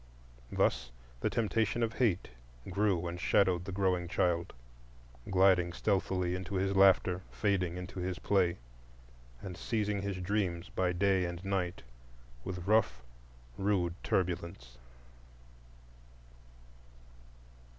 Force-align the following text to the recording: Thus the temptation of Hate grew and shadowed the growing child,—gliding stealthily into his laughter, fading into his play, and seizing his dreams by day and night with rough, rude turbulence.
Thus 0.51 0.89
the 1.19 1.29
temptation 1.29 1.83
of 1.83 1.93
Hate 1.99 2.29
grew 2.71 3.05
and 3.07 3.21
shadowed 3.21 3.65
the 3.65 3.71
growing 3.71 4.07
child,—gliding 4.07 5.73
stealthily 5.73 6.33
into 6.33 6.55
his 6.55 6.75
laughter, 6.75 7.21
fading 7.29 7.77
into 7.77 7.99
his 7.99 8.17
play, 8.17 8.57
and 9.43 9.55
seizing 9.55 10.01
his 10.01 10.17
dreams 10.17 10.69
by 10.69 10.91
day 10.91 11.25
and 11.25 11.45
night 11.45 11.83
with 12.43 12.65
rough, 12.65 13.03
rude 13.59 13.93
turbulence. 14.01 14.79